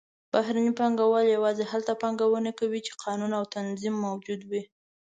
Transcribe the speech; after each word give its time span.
بهرني 0.31 0.71
پانګهوال 0.79 1.25
یوازې 1.35 1.63
هلته 1.71 1.91
پانګونه 2.01 2.51
کوي 2.59 2.79
چې 2.87 2.97
قانون 3.03 3.31
او 3.39 3.43
نظم 3.67 3.93
موجود 4.07 4.41
وي. 4.49 4.63